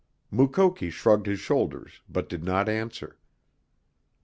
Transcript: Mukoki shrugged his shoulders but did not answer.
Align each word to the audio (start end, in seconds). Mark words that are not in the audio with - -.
Mukoki 0.31 0.89
shrugged 0.89 1.27
his 1.27 1.39
shoulders 1.39 2.01
but 2.09 2.27
did 2.27 2.43
not 2.43 2.67
answer. 2.67 3.19